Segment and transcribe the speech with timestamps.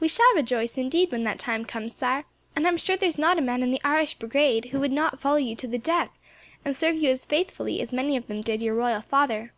[0.00, 3.08] "We shall all rejoice, indeed, when that time comes, Sire; and I am sure there
[3.08, 5.78] is not a man in the Irish Brigade who will not follow you to the
[5.78, 6.10] death,
[6.62, 9.54] and serve you as faithfully as many of them did your royal father."